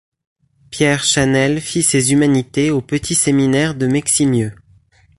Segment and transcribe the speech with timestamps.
[0.71, 4.55] Pierre Chanel fit ses humanités au petit séminaire de Meximieux.